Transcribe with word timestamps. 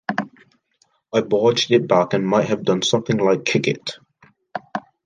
I 1.13 1.21
barged 1.21 1.69
it 1.69 1.87
back 1.87 2.13
and 2.15 2.27
might 2.27 2.47
have 2.47 2.63
done 2.63 2.81
something 2.81 3.17
like 3.17 3.45
kick 3.45 3.67
it. 3.67 3.99